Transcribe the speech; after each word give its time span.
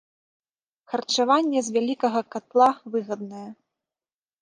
Харчаванне 0.93 1.59
з 1.69 1.77
вялікага 1.77 2.19
катла 2.37 2.69
выгаднае. 2.97 3.47